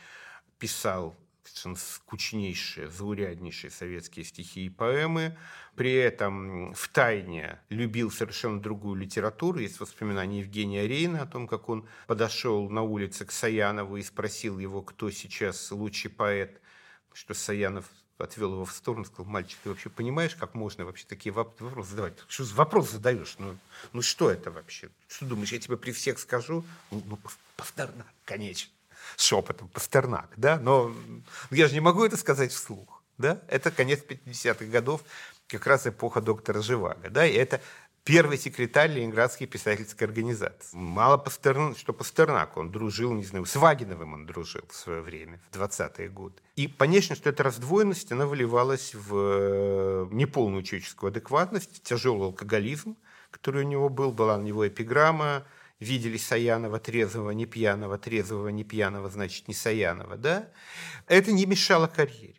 [0.60, 1.16] писал
[1.76, 5.38] скучнейшие, зауряднейшие советские стихи и поэмы.
[5.76, 9.60] При этом в тайне любил совершенно другую литературу.
[9.60, 14.60] Есть воспоминания Евгения Рейна о том, как он подошел на улице к Саянову и спросил
[14.60, 16.62] его, кто сейчас лучший поэт,
[17.14, 21.32] что Саянов отвел его в сторону, сказал, мальчик, ты вообще понимаешь, как можно вообще такие
[21.34, 22.14] вопросы задавать?
[22.28, 23.36] Что за вопрос задаешь?
[23.40, 23.58] Ну,
[23.92, 24.90] ну что это вообще?
[25.08, 26.64] Что думаешь, я тебе при всех скажу?
[26.92, 27.20] Ну, ну
[27.56, 28.72] Пастернак, конечно
[29.18, 30.94] шепотом Пастернак, да, но
[31.52, 35.04] я же не могу это сказать вслух, да, это конец 50-х годов,
[35.48, 37.62] как раз эпоха доктора Живаго, да, и это
[38.04, 40.76] первый секретарь Ленинградской писательской организации.
[40.76, 45.40] Мало Пастернак, что Пастернак, он дружил, не знаю, с Вагиновым он дружил в свое время,
[45.50, 46.36] в 20-е годы.
[46.56, 52.98] И понятно, что эта раздвоенность, она выливалась в э, неполную человеческую адекватность, тяжелый алкоголизм,
[53.32, 55.46] который у него был, была на него эпиграмма,
[55.80, 60.50] видели Саянова трезвого, не пьяного, трезвого, не пьяного, значит, не Саянова, да,
[61.08, 62.36] это не мешало карьере.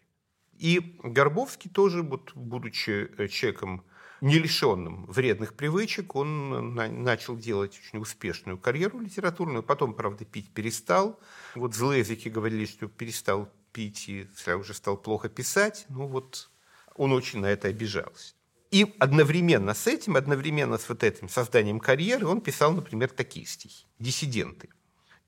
[0.59, 3.85] И Горбовский тоже, вот, будучи э, человеком
[4.20, 11.20] не лишенным вредных привычек, он начал делать очень успешную карьеру литературную, потом, правда, пить перестал.
[11.55, 15.85] Вот злые языки говорили, что перестал пить и уже стал плохо писать.
[15.88, 16.50] Ну вот
[16.94, 18.35] он очень на это обижался.
[18.70, 23.87] И одновременно с этим, одновременно с вот этим созданием карьеры, он писал, например, такие стихи.
[23.98, 24.69] «Диссиденты».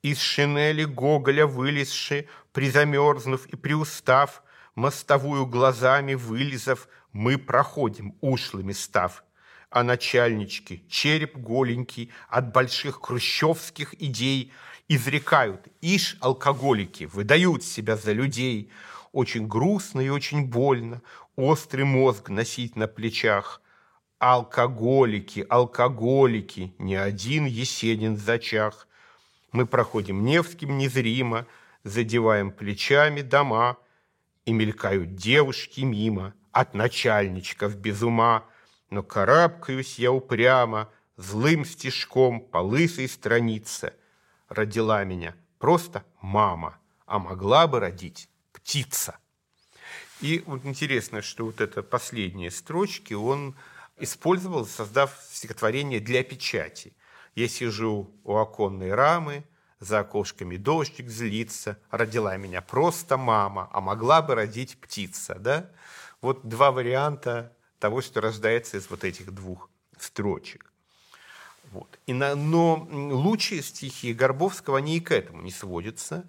[0.02, 4.42] «Из шинели Гоголя вылезши, призамерзнув и приустав,
[4.74, 9.24] мостовую глазами вылезав, мы проходим, ушлыми став.
[9.70, 14.52] А начальнички, череп голенький, от больших хрущевских идей,
[14.86, 18.70] изрекают, ишь, алкоголики, выдают себя за людей.
[19.12, 21.00] Очень грустно и очень больно,
[21.36, 23.62] острый мозг носить на плечах.
[24.18, 28.86] Алкоголики, алкоголики, ни один Есенин зачах.
[29.52, 31.46] Мы проходим Невским незримо,
[31.82, 33.78] задеваем плечами дома.
[34.44, 38.46] И мелькают девушки мимо, от начальничков без ума,
[38.88, 40.88] но карабкаюсь я упрямо,
[41.18, 43.92] злым стежком по лысой странице.
[44.48, 49.18] Родила меня просто мама, а могла бы родить птица.
[50.22, 53.54] И вот интересно, что вот это последние строчки он
[53.98, 56.94] использовал, создав стихотворение для печати.
[57.34, 59.44] Я сижу у оконной рамы,
[59.78, 65.70] за окошками дождик злится, родила меня просто мама, а могла бы родить птица, да?
[66.20, 70.72] Вот два варианта того, что рождается из вот этих двух строчек.
[71.72, 71.98] Вот.
[72.06, 76.28] И на, но лучшие стихи Горбовского, они и к этому не сводятся.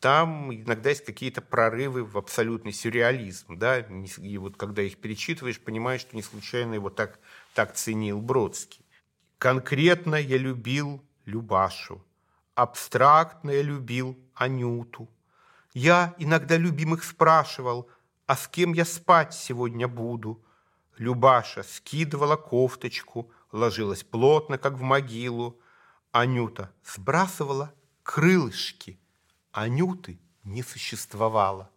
[0.00, 3.56] Там иногда есть какие-то прорывы в абсолютный сюрреализм.
[3.56, 3.78] Да?
[3.78, 7.20] И вот когда их перечитываешь, понимаешь, что не случайно его так,
[7.54, 8.84] так ценил Бродский.
[9.38, 12.04] Конкретно я любил Любашу,
[12.54, 15.08] абстрактно я любил Анюту.
[15.72, 17.88] Я иногда любимых спрашивал,
[18.26, 20.44] а с кем я спать сегодня буду?
[20.98, 25.60] Любаша скидывала кофточку, ложилась плотно, как в могилу.
[26.12, 28.98] Анюта сбрасывала крылышки.
[29.52, 31.70] Анюты не существовало.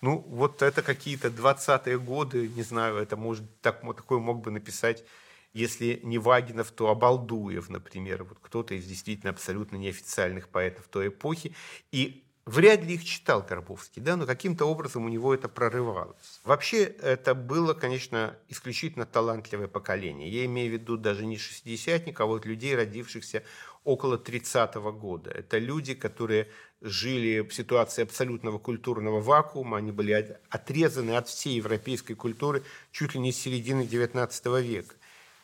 [0.00, 5.04] Ну, вот это какие-то 20-е годы, не знаю, это может, так, такой мог бы написать,
[5.52, 8.24] если не Вагинов, то Обалдуев, например.
[8.24, 11.54] Вот кто-то из действительно абсолютно неофициальных поэтов той эпохи.
[11.92, 16.40] И Вряд ли их читал Горбовский, да, но каким-то образом у него это прорывалось.
[16.44, 20.28] Вообще, это было, конечно, исключительно талантливое поколение.
[20.28, 23.44] Я имею в виду даже не шестидесятников, а вот людей, родившихся
[23.82, 25.30] около 30-го года.
[25.30, 26.50] Это люди, которые
[26.82, 33.20] жили в ситуации абсолютного культурного вакуума, они были отрезаны от всей европейской культуры чуть ли
[33.20, 34.94] не с середины XIX века.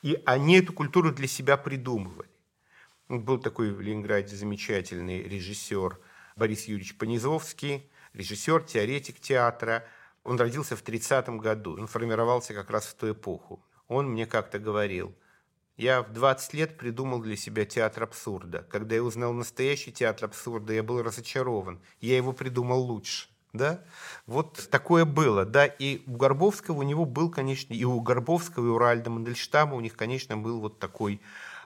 [0.03, 2.29] И они эту культуру для себя придумывали.
[3.09, 5.99] Был такой в Ленинграде замечательный режиссер–
[6.41, 9.85] Борис Юрьевич Понизовский, режиссер, теоретик театра.
[10.25, 13.63] Он родился в 30-м году, он формировался как раз в ту эпоху.
[13.89, 15.15] Он мне как-то говорил,
[15.77, 18.67] я в 20 лет придумал для себя театр абсурда.
[18.71, 21.79] Когда я узнал настоящий театр абсурда, я был разочарован.
[22.01, 23.29] Я его придумал лучше.
[23.53, 23.85] Да?
[24.27, 25.45] Вот такое было.
[25.45, 25.67] Да?
[25.67, 29.81] И у Горбовского у него был, конечно, и у Горбовского, и у Ральда Мандельштама у
[29.81, 31.21] них, конечно, был вот такой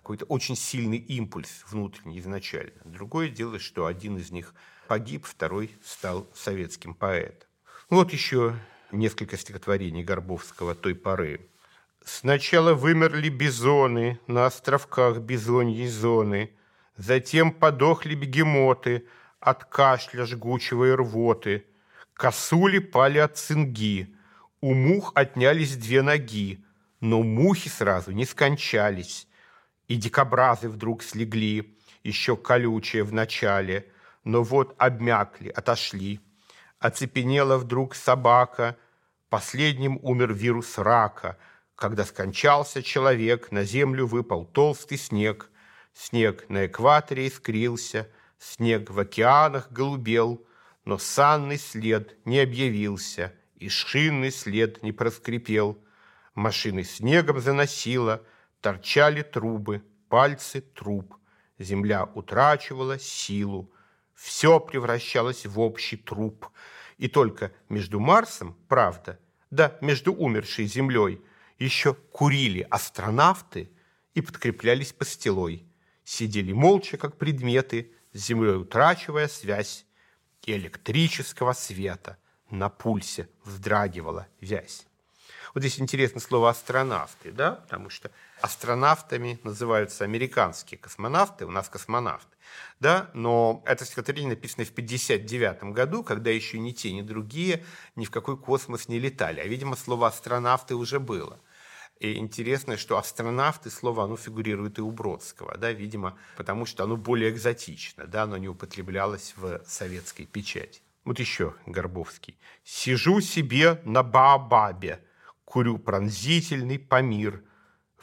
[0.05, 2.79] какой-то очень сильный импульс внутренний изначально.
[2.85, 4.53] Другое дело, что один из них
[4.87, 7.49] погиб, второй стал советским поэтом.
[7.89, 8.55] Вот еще
[8.93, 11.49] несколько стихотворений Горбовского той поры.
[12.05, 16.51] Сначала вымерли бизоны на островках бизоньей зоны,
[16.99, 19.07] затем подохли бегемоты
[19.41, 21.65] от кашля жгучего и рвоты,
[22.13, 24.15] косули пали от цинги,
[24.61, 26.63] у мух отнялись две ноги,
[27.01, 29.27] но мухи сразу не скончались,
[29.89, 33.91] и дикобразы вдруг слегли, еще колючие в начале,
[34.25, 36.21] но вот обмякли, отошли.
[36.79, 38.77] Оцепенела вдруг собака,
[39.29, 41.39] последним умер вирус рака.
[41.77, 45.51] Когда скончался человек, на землю выпал толстый снег.
[45.93, 48.09] Снег на экваторе искрился,
[48.39, 50.45] снег в океанах голубел,
[50.85, 55.79] но санный след не объявился, и шинный след не проскрипел.
[56.35, 58.23] Машины снегом заносило—
[58.65, 61.15] торчали трубы, пальцы труб.
[61.59, 63.71] Земля утрачивала силу.
[64.15, 66.49] Все превращалось в общий труп.
[66.97, 71.21] И только между Марсом, правда, да между умершей Землей,
[71.59, 73.71] еще курили астронавты
[74.15, 75.67] и подкреплялись пастилой.
[76.03, 79.85] Сидели молча, как предметы, с Землей утрачивая связь,
[80.47, 82.17] и электрического света
[82.49, 84.87] на пульсе вздрагивала вязь.
[85.55, 88.11] Вот здесь интересно слово астронавты, да, потому что
[88.45, 92.37] астронавтами называются американские космонавты, у нас космонавты,
[92.79, 97.65] да, но это стихотворение написано в 59 году, когда еще ни те, ни другие
[97.97, 101.41] ни в какой космос не летали, а, видимо, слово астронавты уже было.
[102.01, 106.99] И интересно, что астронавты, слово, оно фигурирует и у Бродского, да, видимо, потому что оно
[106.99, 110.83] более экзотично, да, оно не употреблялось в советской печати.
[111.05, 112.39] Вот еще Горбовский.
[112.63, 115.03] «Сижу себе на Баобабе,
[115.47, 117.43] Курю пронзительный помир.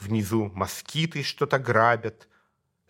[0.02, 2.28] Внизу москиты что-то грабят.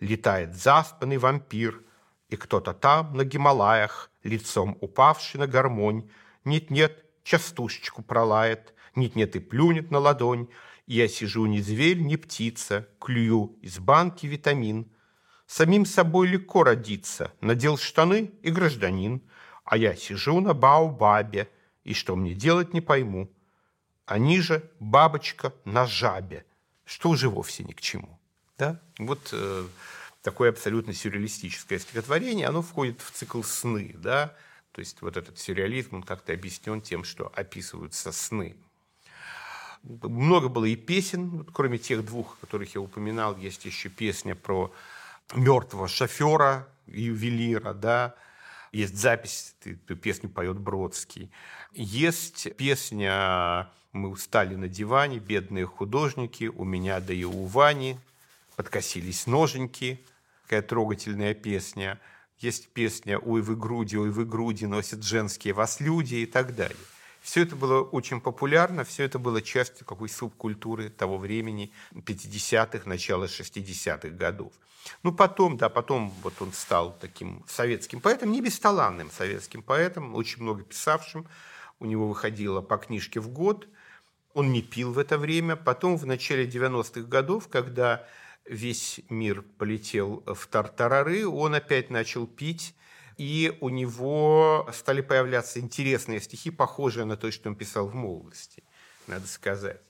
[0.00, 1.82] Летает заспанный вампир.
[2.30, 6.08] И кто-то там, на Гималаях, Лицом упавший на гармонь,
[6.46, 10.48] Нет-нет, частушечку пролает, Нет-нет и плюнет на ладонь.
[10.86, 14.90] Я сижу ни зверь, ни птица, Клюю из банки витамин.
[15.46, 19.20] Самим собой легко родиться, Надел штаны и гражданин,
[19.64, 21.50] А я сижу на баобабе,
[21.84, 23.30] И что мне делать, не пойму
[24.06, 26.44] они же бабочка на жабе,
[26.92, 28.18] что уже вовсе ни к чему.
[28.58, 28.78] Да?
[28.98, 29.66] Вот э,
[30.20, 33.94] такое абсолютно сюрреалистическое стихотворение, оно входит в цикл «Сны».
[33.96, 34.36] Да?
[34.72, 38.56] То есть вот этот сюрреализм, он как-то объяснен тем, что описываются сны.
[39.82, 44.72] Много было и песен, кроме тех двух, которых я упоминал, есть еще песня про
[45.34, 48.14] мертвого шофера, ювелира, да,
[48.72, 51.30] есть запись, эту песню поет Бродский.
[51.72, 57.98] Есть песня «Мы устали на диване, бедные художники, у меня да и у Вани,
[58.56, 60.02] подкосились ноженьки»,
[60.42, 62.00] такая трогательная песня.
[62.38, 66.76] Есть песня «Ой, вы груди, ой, вы груди, носят женские вас люди» и так далее.
[67.22, 73.26] Все это было очень популярно, все это было частью какой субкультуры того времени, 50-х, начала
[73.26, 74.52] 60-х годов.
[75.04, 80.42] Ну, потом, да, потом вот он стал таким советским поэтом, не бесталанным советским поэтом, очень
[80.42, 81.28] много писавшим.
[81.78, 83.68] У него выходило по книжке в год.
[84.34, 85.54] Он не пил в это время.
[85.54, 88.04] Потом, в начале 90-х годов, когда
[88.44, 92.74] весь мир полетел в тартарары, он опять начал пить,
[93.22, 98.64] и у него стали появляться интересные стихи, похожие на то, что он писал в молодости,
[99.06, 99.80] надо сказать.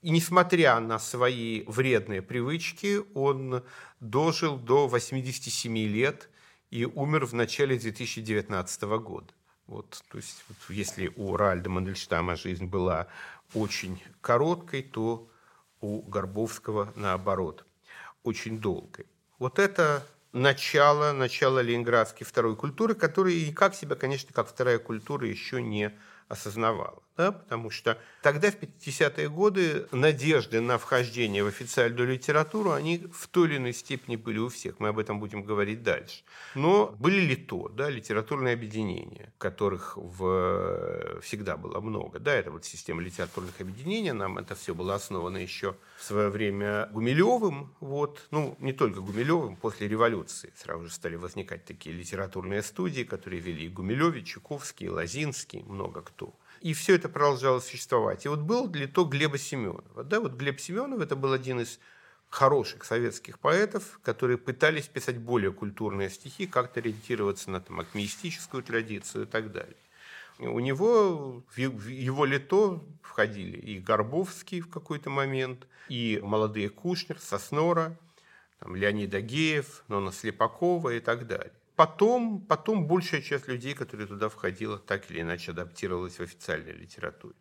[0.00, 3.62] И несмотря на свои вредные привычки, он
[4.00, 6.30] дожил до 87 лет
[6.70, 9.30] и умер в начале 2019 года.
[9.66, 13.08] Вот, то есть, вот, если у Ральда Мандельштама жизнь была
[13.52, 15.28] очень короткой, то
[15.82, 17.66] у Горбовского, наоборот,
[18.22, 19.04] очень долгой.
[19.38, 20.02] Вот это
[20.32, 27.02] начало, начало ленинградской второй культуры, которая никак себя, конечно, как вторая культура еще не осознавала.
[27.20, 27.32] Да?
[27.32, 33.48] Потому что тогда, в 50-е годы, надежды на вхождение в официальную литературу, они в той
[33.48, 34.80] или иной степени были у всех.
[34.80, 36.24] Мы об этом будем говорить дальше.
[36.54, 41.20] Но были ли то, да, литературные объединения, которых в...
[41.20, 42.20] всегда было много.
[42.20, 46.88] Да, это вот система литературных объединений, нам это все было основано еще в свое время
[46.92, 47.74] Гумилевым.
[47.80, 48.26] Вот.
[48.30, 53.66] Ну, не только Гумилевым, после революции сразу же стали возникать такие литературные студии, которые вели
[53.66, 56.34] и Гумилевич, Чуковский, Лозинский, много кто.
[56.60, 58.26] И все это продолжало существовать.
[58.26, 60.04] И вот был ли то Глеба Семенова.
[60.04, 61.80] Да, вот Глеб Семенов это был один из
[62.28, 69.24] хороших советских поэтов, которые пытались писать более культурные стихи, как-то ориентироваться на там, акмеистическую традицию
[69.24, 69.76] и так далее.
[70.38, 71.58] У него в
[71.88, 77.98] его лето входили и Горбовский в какой-то момент, и молодые Кушнер, Соснора,
[78.60, 81.52] там, Леонид Агеев, Нона Слепакова и так далее.
[81.76, 87.34] Потом, потом большая часть людей, которые туда входила, так или иначе адаптировалась в официальной литературе.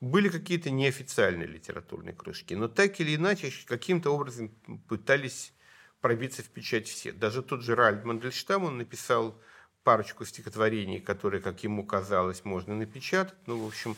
[0.00, 4.48] Были какие-то неофициальные литературные кружки, но так или иначе каким-то образом
[4.88, 5.52] пытались
[6.00, 7.12] пробиться в печать все.
[7.12, 9.38] Даже тот же Ральд Мандельштам, он написал
[9.84, 13.36] парочку стихотворений, которые, как ему казалось, можно напечатать.
[13.46, 13.96] Ну, в общем,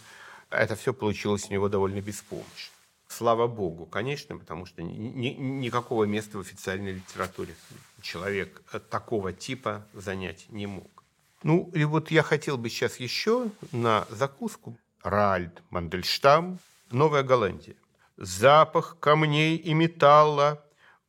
[0.51, 2.72] это все получилось у него довольно беспомощно.
[3.17, 7.55] Слава богу, конечно, потому что ни, ни, никакого места в официальной литературе
[8.01, 11.05] человек такого типа занять не мог.
[11.43, 14.79] Ну, и вот я хотел бы сейчас еще на закуску.
[15.03, 16.59] Ральд Мандельштам,
[16.91, 17.77] Новая Голландия.
[18.17, 20.65] Запах камней и металла,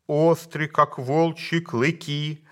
[0.08, 2.44] острый, как волчьи клыки.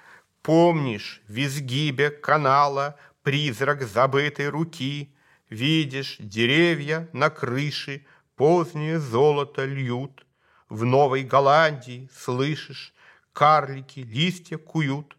[0.44, 5.14] Помнишь в изгибе канала призрак забытой руки.
[5.50, 8.06] Видишь деревья на крыше,
[8.42, 10.26] позднее золото льют.
[10.68, 12.92] В Новой Голландии слышишь,
[13.34, 15.16] карлики листья куют,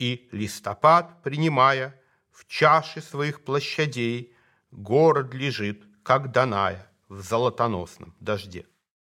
[0.00, 1.94] И листопад, принимая,
[2.32, 4.36] в чаше своих площадей
[4.72, 8.66] Город лежит, как Даная, в золотоносном дожде.